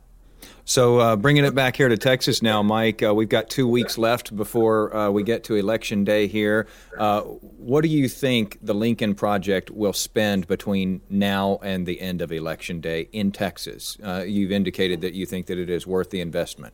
[0.70, 3.98] So, uh, bringing it back here to Texas now, Mike, uh, we've got two weeks
[3.98, 6.68] left before uh, we get to Election Day here.
[6.98, 12.22] Uh, what do you think the Lincoln Project will spend between now and the end
[12.22, 13.98] of Election Day in Texas?
[14.04, 16.74] Uh, you've indicated that you think that it is worth the investment.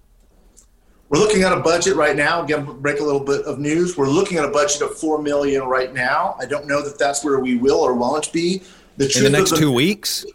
[1.10, 2.42] We're looking at a budget right now.
[2.44, 3.96] Again, break a little bit of news.
[3.96, 6.36] We're looking at a budget of four million right now.
[6.40, 8.64] I don't know that that's where we will or won't be.
[8.98, 10.26] The in the next the, two weeks.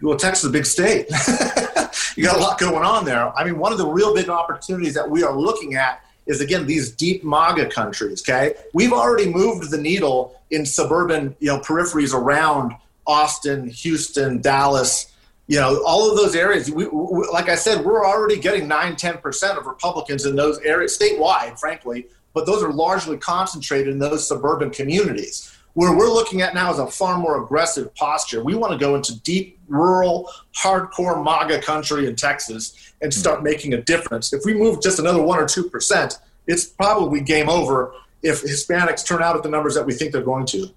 [0.00, 1.08] Well, Texas is a big state.
[2.16, 3.36] you got a lot going on there.
[3.36, 6.66] I mean, one of the real big opportunities that we are looking at is again
[6.66, 8.22] these deep MAGA countries.
[8.22, 12.74] Okay, we've already moved the needle in suburban, you know, peripheries around
[13.06, 15.08] Austin, Houston, Dallas.
[15.48, 16.70] You know, all of those areas.
[16.70, 20.58] We, we, like I said, we're already getting 9, 10 percent of Republicans in those
[20.60, 22.06] areas statewide, frankly.
[22.34, 25.51] But those are largely concentrated in those suburban communities.
[25.74, 28.44] Where we're looking at now is a far more aggressive posture.
[28.44, 33.18] We want to go into deep, rural, hardcore MAGA country in Texas and hmm.
[33.18, 34.32] start making a difference.
[34.32, 39.06] If we move just another one or two percent, it's probably game over if Hispanics
[39.06, 40.68] turn out at the numbers that we think they're going to.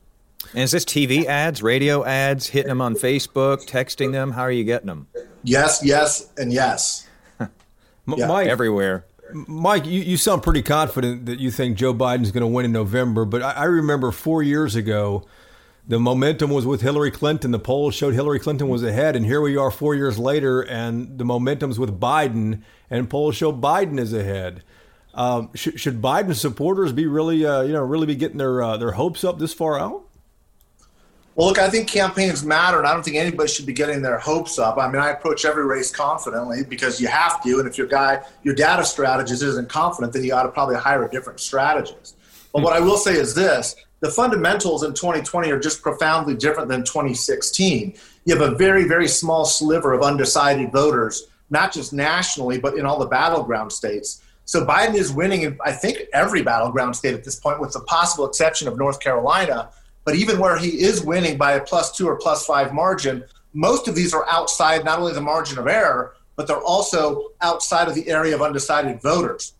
[0.53, 4.31] And is this TV ads, radio ads, hitting them on Facebook, texting them?
[4.31, 5.07] How are you getting them?
[5.43, 7.07] Yes, yes, and yes.
[7.39, 7.47] yeah.
[8.27, 9.05] Mike, everywhere.
[9.33, 12.71] Mike, you, you sound pretty confident that you think Joe Biden's going to win in
[12.71, 15.25] November, but I, I remember four years ago,
[15.87, 17.51] the momentum was with Hillary Clinton.
[17.51, 21.17] The polls showed Hillary Clinton was ahead, and here we are four years later, and
[21.17, 24.63] the momentum's with Biden, and polls show Biden is ahead.
[25.13, 28.77] Um, should, should Biden supporters be really, uh, you know, really be getting their uh,
[28.77, 30.04] their hopes up this far out?
[31.35, 34.17] Well, look, I think campaigns matter, and I don't think anybody should be getting their
[34.17, 34.77] hopes up.
[34.77, 38.21] I mean, I approach every race confidently because you have to, and if your guy,
[38.43, 42.15] your data strategist isn't confident, then you ought to probably hire a different strategist.
[42.53, 46.69] But what I will say is this: the fundamentals in 2020 are just profoundly different
[46.69, 47.95] than 2016.
[48.23, 52.85] You have a very, very small sliver of undecided voters, not just nationally, but in
[52.85, 54.21] all the battleground states.
[54.45, 57.81] So Biden is winning in, I think, every battleground state at this point, with the
[57.81, 59.69] possible exception of North Carolina
[60.05, 63.87] but even where he is winning by a plus two or plus five margin, most
[63.87, 67.95] of these are outside not only the margin of error, but they're also outside of
[67.95, 69.53] the area of undecided voters.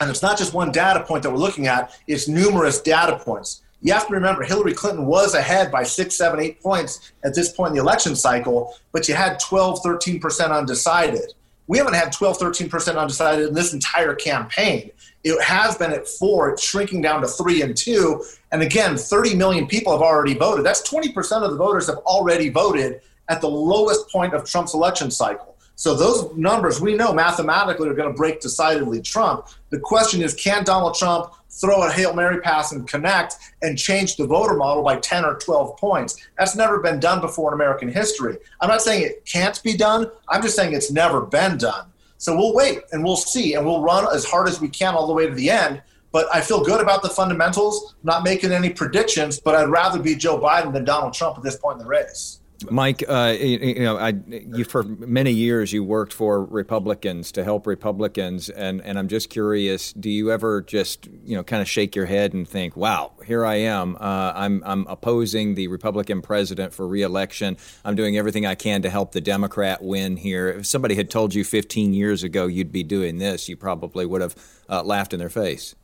[0.00, 3.62] And it's not just one data point that we're looking at, it's numerous data points.
[3.80, 7.52] You have to remember Hillary Clinton was ahead by six, seven, eight points at this
[7.52, 11.32] point in the election cycle, but you had 12, 13% undecided.
[11.68, 14.90] We haven't had 12, 13% undecided in this entire campaign.
[15.24, 18.24] It has been at four, it's shrinking down to three and two.
[18.56, 20.64] And again, 30 million people have already voted.
[20.64, 25.10] That's 20% of the voters have already voted at the lowest point of Trump's election
[25.10, 25.58] cycle.
[25.74, 29.48] So those numbers we know mathematically are going to break decidedly Trump.
[29.68, 34.16] The question is can Donald Trump throw a Hail Mary pass and connect and change
[34.16, 36.16] the voter model by 10 or 12 points?
[36.38, 38.38] That's never been done before in American history.
[38.62, 41.92] I'm not saying it can't be done, I'm just saying it's never been done.
[42.16, 45.06] So we'll wait and we'll see and we'll run as hard as we can all
[45.06, 45.82] the way to the end.
[46.16, 50.16] But I feel good about the fundamentals, not making any predictions, but I'd rather be
[50.16, 52.40] Joe Biden than Donald Trump at this point in the race.
[52.70, 57.66] Mike, uh, you, know, I, you for many years you worked for Republicans to help
[57.66, 61.94] Republicans, and, and I'm just curious: Do you ever just you know kind of shake
[61.94, 63.96] your head and think, "Wow, here I am.
[63.96, 67.58] Uh, I'm I'm opposing the Republican president for reelection.
[67.84, 71.34] I'm doing everything I can to help the Democrat win here." If somebody had told
[71.34, 74.34] you 15 years ago you'd be doing this, you probably would have
[74.70, 75.74] uh, laughed in their face.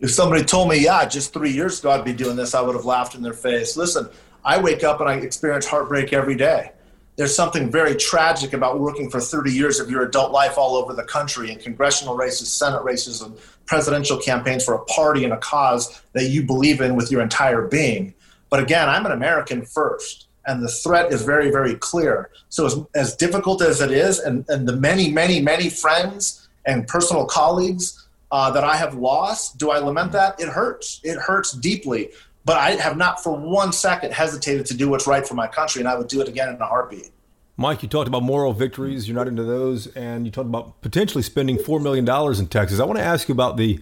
[0.00, 2.76] If somebody told me, "Yeah, just three years ago I'd be doing this," I would
[2.76, 3.76] have laughed in their face.
[3.76, 4.08] Listen.
[4.44, 6.72] I wake up and I experience heartbreak every day.
[7.16, 10.94] There's something very tragic about working for 30 years of your adult life all over
[10.94, 15.36] the country in congressional races, Senate races, and presidential campaigns for a party and a
[15.38, 18.14] cause that you believe in with your entire being.
[18.50, 20.26] But again, I'm an American first.
[20.46, 22.30] and the threat is very, very clear.
[22.48, 26.88] So, as, as difficult as it is, and, and the many, many, many friends and
[26.88, 30.40] personal colleagues uh, that I have lost, do I lament that?
[30.40, 31.00] It hurts.
[31.02, 32.10] It hurts deeply.
[32.44, 35.80] But I have not for one second hesitated to do what's right for my country,
[35.80, 37.10] and I would do it again in a heartbeat.
[37.56, 39.08] Mike, you talked about moral victories.
[39.08, 42.80] You're not into those, and you talked about potentially spending four million dollars in Texas.
[42.80, 43.80] I want to ask you about the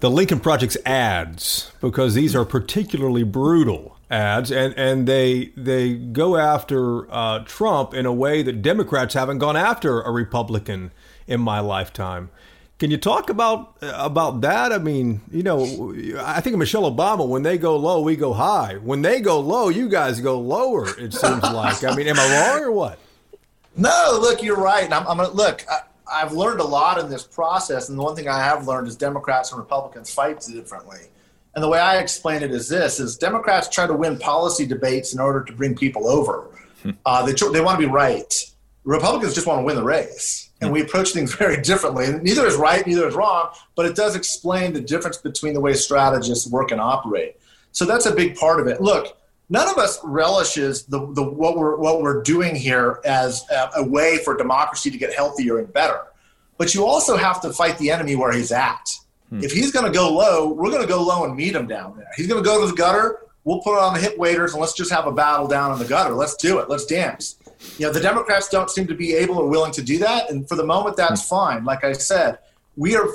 [0.00, 6.36] the Lincoln Project's ads because these are particularly brutal ads, and and they they go
[6.36, 10.90] after uh, Trump in a way that Democrats haven't gone after a Republican
[11.26, 12.30] in my lifetime.
[12.80, 14.72] Can you talk about about that?
[14.72, 17.28] I mean, you know, I think Michelle Obama.
[17.28, 18.76] When they go low, we go high.
[18.76, 20.88] When they go low, you guys go lower.
[20.98, 21.84] It seems like.
[21.84, 22.98] I mean, am I wrong or what?
[23.76, 24.90] No, look, you're right.
[24.90, 25.62] I'm, I'm gonna look.
[25.70, 28.88] I, I've learned a lot in this process, and the one thing I have learned
[28.88, 31.00] is Democrats and Republicans fight differently.
[31.54, 35.12] And the way I explain it is this: is Democrats try to win policy debates
[35.12, 36.48] in order to bring people over.
[36.82, 36.90] Hmm.
[37.04, 38.32] Uh, they they want to be right.
[38.84, 42.06] Republicans just want to win the race, and we approach things very differently.
[42.06, 45.60] And neither is right, neither is wrong, but it does explain the difference between the
[45.60, 47.36] way strategists work and operate.
[47.72, 48.80] So that's a big part of it.
[48.80, 49.16] Look,
[49.48, 53.84] none of us relishes the, the what we're what we're doing here as a, a
[53.84, 56.00] way for democracy to get healthier and better.
[56.58, 58.86] But you also have to fight the enemy where he's at.
[59.30, 59.42] Hmm.
[59.42, 61.96] If he's going to go low, we're going to go low and meet him down
[61.96, 62.10] there.
[62.16, 63.20] He's going to go to the gutter.
[63.44, 65.86] We'll put on the hip waders and let's just have a battle down in the
[65.86, 66.12] gutter.
[66.12, 66.68] Let's do it.
[66.68, 67.36] Let's dance.
[67.78, 70.48] You know, the Democrats don't seem to be able or willing to do that, and
[70.48, 71.36] for the moment, that's hmm.
[71.36, 71.64] fine.
[71.64, 72.38] Like I said,
[72.76, 73.08] we are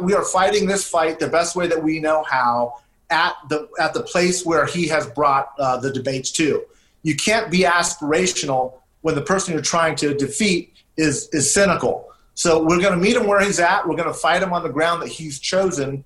[0.00, 2.74] we are fighting this fight the best way that we know how
[3.10, 6.64] at the at the place where he has brought uh, the debates to.
[7.02, 12.10] You can't be aspirational when the person you're trying to defeat is is cynical.
[12.34, 13.88] So we're going to meet him where he's at.
[13.88, 16.04] We're going to fight him on the ground that he's chosen,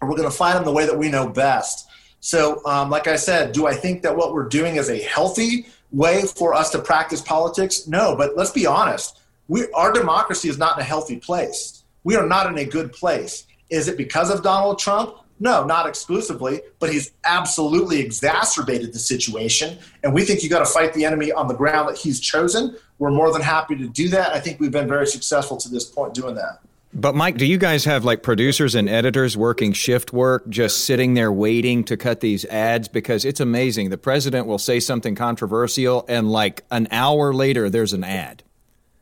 [0.00, 1.88] and we're going to fight him the way that we know best.
[2.20, 5.66] So, um, like I said, do I think that what we're doing is a healthy
[5.94, 7.86] way for us to practice politics?
[7.86, 9.20] No, but let's be honest.
[9.48, 11.84] We, our democracy is not in a healthy place.
[12.02, 13.46] We are not in a good place.
[13.70, 15.16] Is it because of Donald Trump?
[15.40, 19.78] No, not exclusively, but he's absolutely exacerbated the situation.
[20.02, 22.76] And we think you got to fight the enemy on the ground that he's chosen.
[22.98, 24.32] We're more than happy to do that.
[24.32, 26.60] I think we've been very successful to this point doing that.
[26.96, 31.14] But Mike, do you guys have like producers and editors working shift work, just sitting
[31.14, 32.86] there waiting to cut these ads?
[32.86, 33.90] Because it's amazing.
[33.90, 38.44] The president will say something controversial, and like an hour later, there's an ad.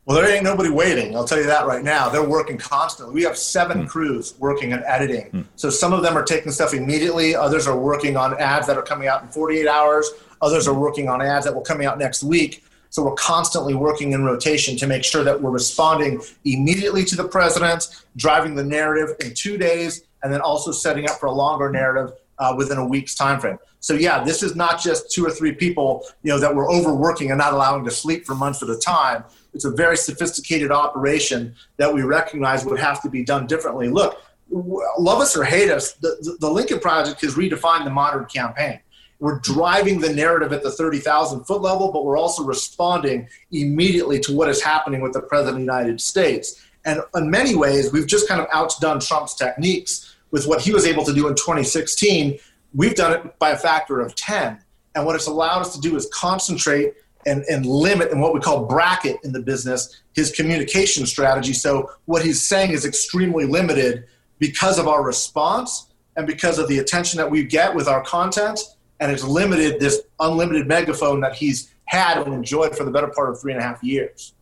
[0.07, 1.15] Well, there ain't nobody waiting.
[1.15, 2.09] I'll tell you that right now.
[2.09, 3.15] They're working constantly.
[3.15, 3.89] We have seven mm.
[3.89, 5.31] crews working and editing.
[5.31, 5.45] Mm.
[5.55, 7.37] So some of them are taking stuff immediately.
[7.37, 10.11] Others are working on ads that are coming out in 48 hours.
[10.41, 12.65] Others are working on ads that will coming out next week.
[12.93, 17.27] So we're constantly working in rotation to make sure that we're responding immediately to the
[17.27, 21.71] president, driving the narrative in two days, and then also setting up for a longer
[21.71, 23.59] narrative uh, within a week's time frame.
[23.81, 27.31] So yeah, this is not just two or three people, you know, that we're overworking
[27.31, 29.25] and not allowing to sleep for months at a time.
[29.55, 33.89] It's a very sophisticated operation that we recognize would have to be done differently.
[33.89, 38.81] Look, love us or hate us, the, the Lincoln Project has redefined the modern campaign.
[39.23, 44.35] We're driving the narrative at the 30,000 foot level, but we're also responding immediately to
[44.35, 46.61] what is happening with the President of the United States.
[46.85, 50.85] And in many ways, we've just kind of outdone Trump's techniques with what he was
[50.85, 52.37] able to do in 2016.
[52.75, 54.59] We've done it by a factor of 10.
[54.97, 58.41] And what it's allowed us to do is concentrate and, and limit and what we
[58.41, 61.53] call bracket in the business his communication strategy.
[61.53, 64.05] So what he's saying is extremely limited
[64.41, 68.59] because of our response and because of the attention that we get with our content.
[69.01, 73.31] And it's limited this unlimited megaphone that he's had and enjoyed for the better part
[73.31, 74.35] of three and a half years.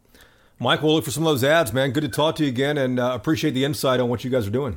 [0.59, 1.91] Mike, we'll look for some of those ads, man.
[1.91, 4.47] Good to talk to you again and uh, appreciate the insight on what you guys
[4.47, 4.77] are doing.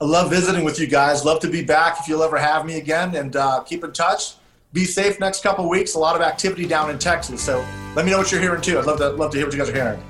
[0.00, 1.24] I love visiting with you guys.
[1.24, 4.36] Love to be back if you'll ever have me again and uh, keep in touch
[4.72, 5.94] be safe next couple weeks.
[5.94, 7.42] A lot of activity down in Texas.
[7.42, 8.78] So let me know what you're hearing too.
[8.78, 10.02] I'd love to love to hear what you guys are hearing.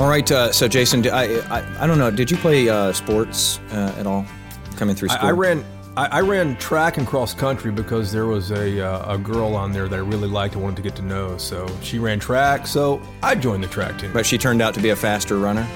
[0.00, 0.32] All right.
[0.32, 2.10] Uh, so Jason, I, I, I don't know.
[2.10, 4.24] Did you play uh, sports uh, at all
[4.76, 5.26] coming through school?
[5.26, 5.62] I, I ran.
[5.94, 9.72] I, I, ran track and cross country because there was a, uh, a girl on
[9.72, 11.36] there that I really liked and wanted to get to know.
[11.36, 14.10] So she ran track, so I joined the track team.
[14.10, 15.68] But she turned out to be a faster runner.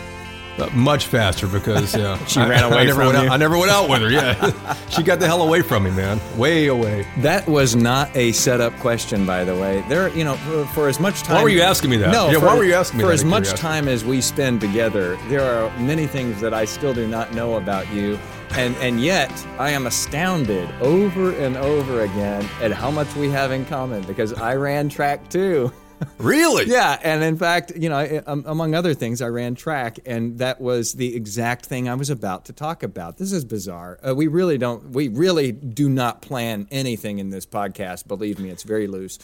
[0.59, 3.29] Uh, much faster because uh, she I, ran away I never from went you.
[3.29, 4.11] Out, I never went out with her.
[4.11, 6.21] Yeah, she got the hell away from me, man.
[6.39, 7.07] Way away.
[7.19, 9.85] That was not a setup question, by the way.
[9.89, 11.37] There, you know, for, for as much time.
[11.37, 12.13] Why were you asking me that?
[12.13, 13.19] No, yeah, for, why were you asking me for that?
[13.19, 16.95] For as much time as we spend together, there are many things that I still
[16.95, 18.19] do not know about you.
[18.53, 23.51] And, and yet, I am astounded over and over again at how much we have
[23.51, 25.73] in common because I ran track too.
[26.19, 26.67] really?
[26.67, 30.95] Yeah, and in fact, you know, among other things, I ran track, and that was
[30.95, 33.19] the exact thing I was about to talk about.
[33.19, 33.99] This is bizarre.
[34.07, 34.91] Uh, we really don't.
[34.91, 38.07] We really do not plan anything in this podcast.
[38.09, 39.19] Believe me, it's very loose.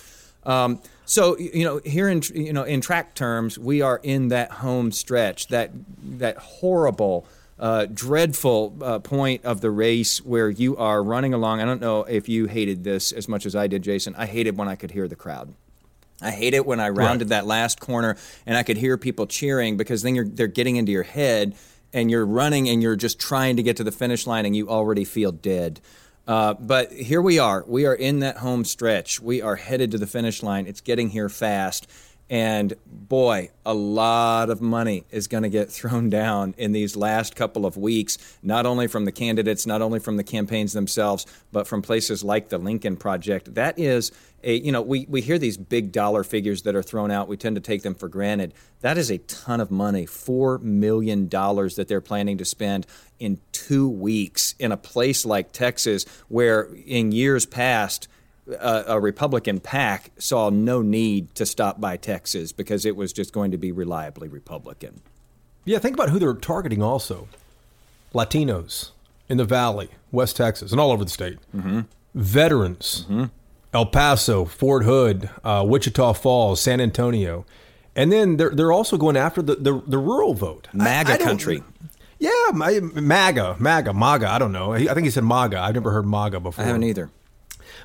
[0.45, 4.51] Um, so you know, here in you know in track terms, we are in that
[4.51, 5.71] home stretch, that
[6.19, 7.27] that horrible.
[7.59, 11.61] Uh, dreadful uh, point of the race where you are running along.
[11.61, 14.15] I don't know if you hated this as much as I did, Jason.
[14.17, 15.53] I hated when I could hear the crowd.
[16.23, 17.39] I hate it when I rounded right.
[17.41, 18.17] that last corner
[18.47, 21.55] and I could hear people cheering because then they're getting into your head
[21.93, 24.69] and you're running and you're just trying to get to the finish line and you
[24.69, 25.81] already feel dead.
[26.27, 27.65] Uh, but here we are.
[27.67, 29.21] We are in that home stretch.
[29.21, 30.67] We are headed to the finish line.
[30.67, 31.89] It's getting here fast.
[32.31, 37.35] And boy, a lot of money is going to get thrown down in these last
[37.35, 41.67] couple of weeks, not only from the candidates, not only from the campaigns themselves, but
[41.67, 43.55] from places like the Lincoln Project.
[43.57, 44.13] That is
[44.45, 47.27] a, you know, we, we hear these big dollar figures that are thrown out.
[47.27, 48.55] We tend to take them for granted.
[48.81, 52.87] That is a ton of money $4 million that they're planning to spend
[53.19, 58.09] in two weeks in a place like Texas, where in years past,
[58.59, 63.33] a, a, Republican PAC saw no need to stop by Texas because it was just
[63.33, 65.01] going to be reliably Republican.
[65.65, 67.29] Yeah, think about who they're targeting also
[68.15, 68.91] Latinos
[69.29, 71.81] in the Valley, West Texas, and all over the state, mm-hmm.
[72.15, 73.25] veterans, mm-hmm.
[73.73, 77.47] El Paso, Fort Hood, uh, Wichita Falls, San Antonio.
[77.95, 80.69] And then they're, they're also going after the, the, the rural vote.
[80.73, 81.63] MAGA I, I country.
[82.19, 84.29] Yeah, MAGA, MAGA, MAGA.
[84.29, 84.73] I don't know.
[84.73, 85.59] I think he said MAGA.
[85.59, 86.65] I've never heard MAGA before.
[86.65, 87.11] I haven't either.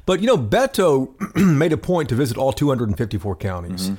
[0.05, 3.89] But you know, Beto made a point to visit all 254 counties.
[3.89, 3.95] Mm-hmm.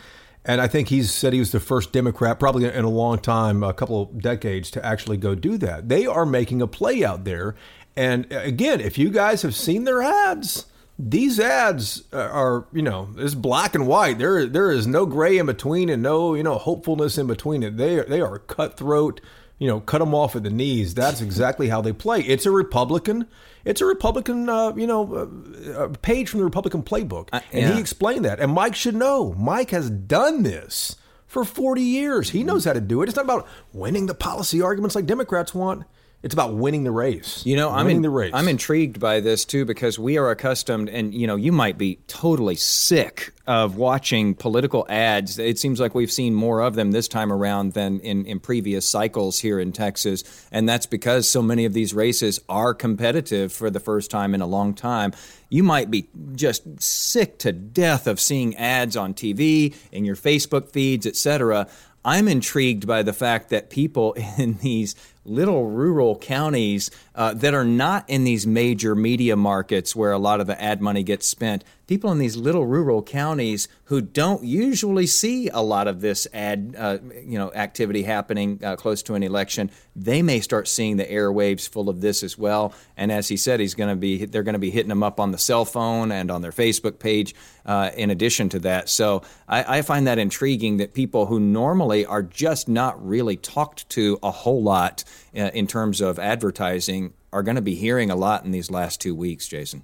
[0.49, 3.65] And I think he said he was the first Democrat, probably in a long time,
[3.65, 5.89] a couple of decades, to actually go do that.
[5.89, 7.57] They are making a play out there.
[7.97, 10.67] And uh, again, if you guys have seen their ads,
[10.99, 14.19] these ads are, you know, it's black and white.
[14.19, 17.77] There, there is no gray in between and no, you know, hopefulness in between it.
[17.77, 19.21] They, they are cutthroat
[19.59, 20.95] you know, cut them off at the knees.
[20.95, 22.21] That's exactly how they play.
[22.21, 23.27] It's a Republican.
[23.67, 27.59] It's a Republican, uh, you know, uh, uh page from the Republican playbook, uh, yeah.
[27.59, 28.39] and he explained that.
[28.39, 29.35] And Mike should know.
[29.35, 30.97] Mike has done this
[31.27, 32.31] for 40 years.
[32.31, 33.09] He knows how to do it.
[33.09, 35.85] It's not about winning the policy arguments like Democrats want.
[36.23, 37.45] It's about winning the race.
[37.45, 38.33] You know, I'm in, the race.
[38.35, 42.01] I'm intrigued by this too because we are accustomed, and you know, you might be
[42.09, 45.39] totally sick of watching political ads.
[45.39, 48.89] It seems like we've seen more of them this time around than in, in previous
[48.89, 53.71] cycles here in Texas, and that's because so many of these races are competitive for
[53.71, 55.13] the first time in a long time.
[55.49, 60.71] You might be just sick to death of seeing ads on TV, in your Facebook
[60.71, 61.69] feeds, etc.
[62.07, 64.95] I'm intrigued by the fact that people in these
[65.29, 70.41] little rural counties uh, that are not in these major media markets where a lot
[70.41, 75.07] of the ad money gets spent people in these little rural counties who don't usually
[75.07, 79.23] see a lot of this ad, uh, you know, activity happening uh, close to an
[79.23, 82.73] election, they may start seeing the airwaves full of this as well.
[82.97, 85.21] And as he said, he's going to be they're going to be hitting them up
[85.21, 87.35] on the cell phone and on their Facebook page.
[87.65, 92.07] Uh, in addition to that, so I, I find that intriguing that people who normally
[92.07, 95.03] are just not really talked to a whole lot
[95.37, 99.01] uh, in terms of advertising are going to be hearing a lot in these last
[99.01, 99.83] two weeks, Jason.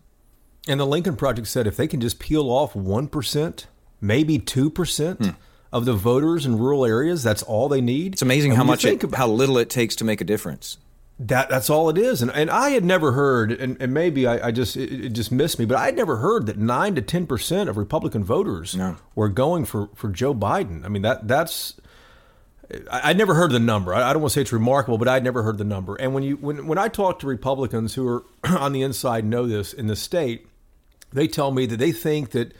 [0.68, 3.64] And the Lincoln Project said if they can just peel off 1%,
[4.00, 5.30] maybe 2% hmm.
[5.72, 8.14] of the voters in rural areas, that's all they need.
[8.14, 10.78] It's amazing and how much it, how little it takes to make a difference.
[11.18, 12.22] That that's all it is.
[12.22, 15.30] And and I had never heard and, and maybe I, I just it, it, just
[15.30, 18.96] missed me, but I had never heard that 9 to 10% of Republican voters no.
[19.14, 20.84] were going for for Joe Biden.
[20.84, 21.74] I mean that that's
[22.90, 23.94] I, never heard the number.
[23.94, 25.94] I, I, don't want to say it's remarkable, but I'd never heard the number.
[25.96, 28.24] And when you when when I talk to Republicans who are
[28.58, 30.46] on the inside know this in the state,
[31.12, 32.54] they tell me that they think that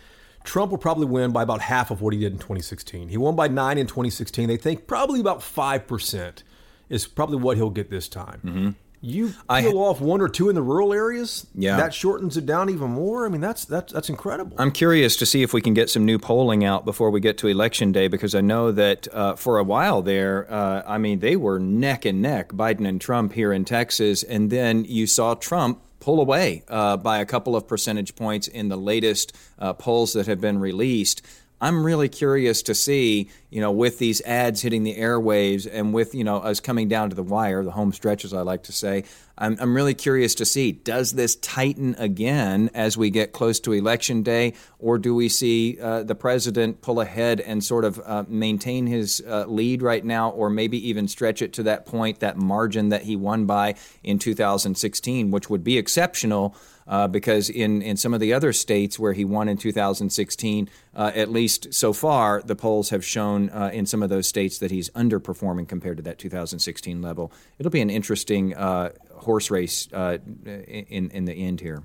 [0.45, 3.09] Trump will probably win by about half of what he did in 2016.
[3.09, 4.49] He won by nine in 2016.
[4.49, 6.43] They think probably about 5%
[6.89, 8.41] is probably what he'll get this time.
[8.45, 8.71] Mm-hmm.
[9.05, 11.77] You peel I, off one or two in the rural areas, yeah.
[11.77, 13.27] that shortens it down even more.
[13.27, 14.57] I mean, that's that's that's incredible.
[14.61, 17.37] I'm curious to see if we can get some new polling out before we get
[17.39, 21.19] to election day, because I know that uh, for a while there, uh, I mean,
[21.19, 25.35] they were neck and neck, Biden and Trump here in Texas, and then you saw
[25.35, 30.13] Trump pull away uh, by a couple of percentage points in the latest uh, polls
[30.15, 31.23] that have been released.
[31.63, 36.15] I'm really curious to see you know, with these ads hitting the airwaves and with,
[36.15, 38.73] you know, us coming down to the wire, the home stretch, as I like to
[38.73, 39.05] say,
[39.37, 43.73] I'm, I'm really curious to see does this tighten again as we get close to
[43.73, 48.25] election day, or do we see uh, the president pull ahead and sort of uh,
[48.27, 52.39] maintain his uh, lead right now, or maybe even stretch it to that point, that
[52.39, 56.57] margin that he won by in 2016, which would be exceptional?
[56.87, 61.13] Uh, because in, in some of the other states where he won in 2016, uh,
[61.15, 64.71] at least so far, the polls have shown uh, in some of those states that
[64.71, 67.33] he's underperforming compared to that 2016 level.
[67.59, 71.85] It'll be an interesting uh, horse race uh, in, in the end here.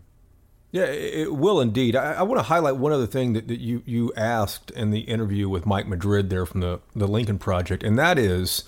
[0.72, 1.96] Yeah, it will indeed.
[1.96, 5.00] I, I, want to highlight one other thing that, that you, you asked in the
[5.02, 8.66] interview with Mike Madrid there from the, the Lincoln Project, and that is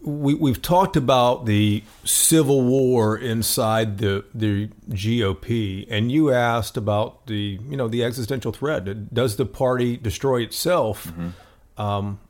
[0.00, 7.26] we, we've talked about the civil war inside the the GOP, and you asked about
[7.26, 9.12] the you know the existential threat.
[9.12, 11.80] Does the party destroy itself mm-hmm.
[11.80, 12.20] um,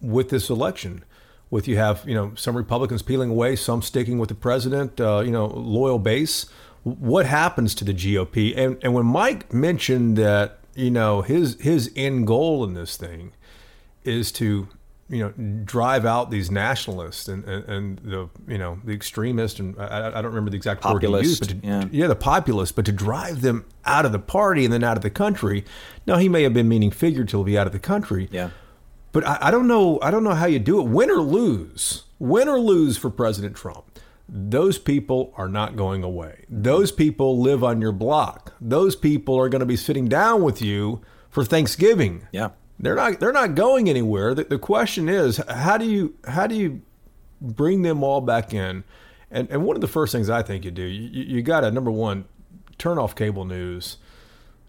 [0.00, 1.04] with this election?
[1.50, 5.22] With you have you know some Republicans peeling away, some sticking with the president, uh,
[5.24, 6.46] you know loyal base.
[6.84, 8.56] What happens to the GOP?
[8.56, 13.32] And and when Mike mentioned that you know his his end goal in this thing
[14.04, 14.68] is to
[15.08, 19.78] you know drive out these nationalists and, and, and, the you know the extremists and
[19.78, 21.84] I, I don't remember the exact populist, word he used, but to, yeah.
[21.92, 22.06] yeah.
[22.08, 25.10] the populists, but to drive them out of the party and then out of the
[25.10, 25.64] country.
[26.06, 28.28] Now he may have been meaning figuratively out of the country.
[28.32, 28.50] Yeah.
[29.12, 29.98] But I, I don't know.
[30.02, 30.88] I don't know how you do it.
[30.88, 33.84] Win or lose, win or lose for President Trump.
[34.28, 36.46] Those people are not going away.
[36.48, 38.54] Those people live on your block.
[38.60, 41.00] Those people are going to be sitting down with you
[41.30, 42.26] for Thanksgiving.
[42.32, 44.34] Yeah they're not they're not going anywhere.
[44.34, 46.82] The, the question is how do you how do you
[47.40, 48.84] bring them all back in?
[49.30, 51.70] And and one of the first things I think you do, you, you got to
[51.70, 52.26] number one
[52.78, 53.96] turn off cable news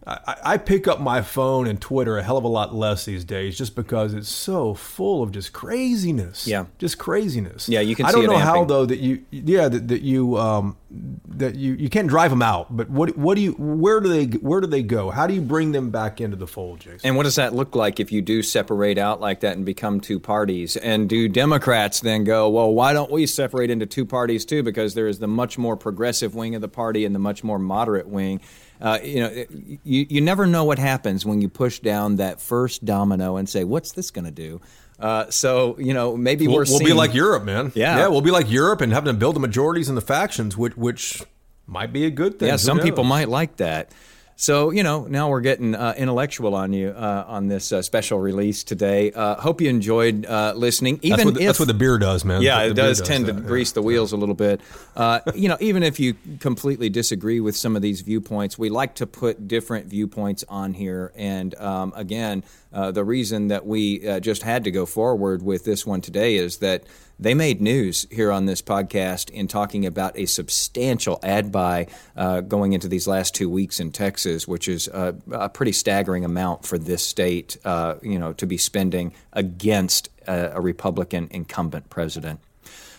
[0.07, 3.25] I, I, pick up my phone and Twitter a hell of a lot less these
[3.25, 6.47] days, just because it's so full of just craziness.
[6.47, 7.67] Yeah, just craziness.
[7.67, 8.05] Yeah, you can.
[8.05, 11.89] I don't know how though that you, yeah, that, that you, um, that you, you
[11.89, 12.75] can't drive them out.
[12.75, 15.09] But what, what do you, where do they, where do they go?
[15.09, 17.01] How do you bring them back into the fold, Jason?
[17.03, 19.99] And what does that look like if you do separate out like that and become
[19.99, 20.77] two parties?
[20.77, 24.63] And do Democrats then go, well, why don't we separate into two parties too?
[24.63, 27.59] Because there is the much more progressive wing of the party and the much more
[27.59, 28.39] moderate wing
[28.81, 29.45] uh, you know,
[29.83, 33.63] you, you never know what happens when you push down that first domino and say,
[33.63, 34.61] what's this going to do?
[34.99, 37.71] Uh, so you know maybe we'll, we're we'll be like Europe, man.
[37.75, 40.57] Yeah, yeah, we'll be like Europe and having to build the majorities in the factions,
[40.57, 41.21] which which
[41.67, 42.47] might be a good thing.
[42.47, 43.91] Yeah, some people might like that.
[44.39, 48.19] So, you know, now we're getting uh, intellectual on you uh, on this uh, special
[48.19, 49.11] release today.
[49.11, 50.99] Uh, hope you enjoyed uh, listening.
[51.01, 52.43] Even that's what, the, if, that's what the beer does, man.
[52.43, 53.47] Yeah, it does does tend that, to yeah.
[53.47, 54.61] grease the wheels a little bit.
[54.95, 58.93] Uh, you know, even if you completely disagree with some of these viewpoints, we like
[58.95, 61.11] to put different viewpoints on here.
[61.15, 66.01] And um, again, the reason that we just had to go forward with this one
[66.01, 66.83] today is that
[67.19, 72.41] they made news here on this podcast in talking about a substantial ad buy uh,
[72.41, 76.65] going into these last two weeks in Texas, which is a, a pretty staggering amount
[76.65, 82.39] for this state, uh, you know, to be spending against a, a Republican incumbent president.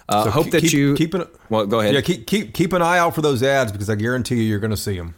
[0.08, 1.66] Uh, so hope keep, that you keep an, well.
[1.66, 1.94] Go ahead.
[1.94, 4.58] Yeah, keep keep keep an eye out for those ads because I guarantee you you're
[4.58, 5.14] going to see them.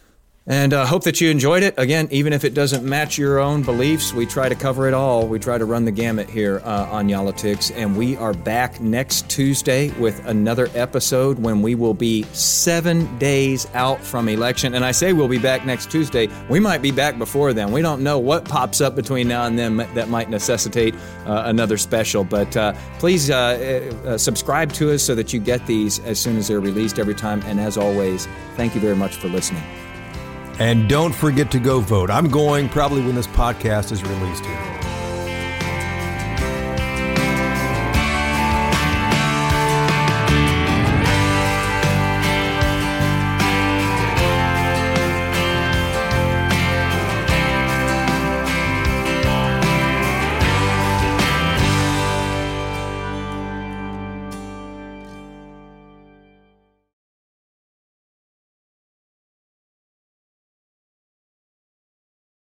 [0.46, 1.74] And uh, hope that you enjoyed it.
[1.76, 5.28] Again, even if it doesn't match your own beliefs, we try to cover it all.
[5.28, 7.70] We try to run the gamut here uh, on Y'all-itics.
[7.76, 13.68] And we are back next Tuesday with another episode when we will be seven days
[13.74, 14.74] out from election.
[14.74, 16.28] And I say we'll be back next Tuesday.
[16.48, 17.70] We might be back before then.
[17.70, 20.94] We don't know what pops up between now and then that might necessitate
[21.26, 22.24] uh, another special.
[22.24, 26.38] But uh, please uh, uh, subscribe to us so that you get these as soon
[26.38, 27.42] as they're released every time.
[27.42, 28.26] And as always,
[28.56, 29.62] thank you very much for listening.
[30.60, 32.10] And don't forget to go vote.
[32.10, 34.99] I'm going probably when this podcast is released here.